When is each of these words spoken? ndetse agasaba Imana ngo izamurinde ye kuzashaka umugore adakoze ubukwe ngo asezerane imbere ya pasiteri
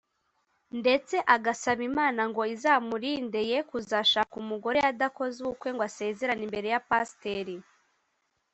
ndetse 0.79 1.15
agasaba 1.35 1.81
Imana 1.89 2.21
ngo 2.29 2.41
izamurinde 2.55 3.41
ye 3.51 3.59
kuzashaka 3.69 4.33
umugore 4.43 4.79
adakoze 4.91 5.35
ubukwe 5.41 5.69
ngo 5.73 5.81
asezerane 5.89 6.43
imbere 6.47 6.67
ya 6.73 6.81
pasiteri 6.89 7.55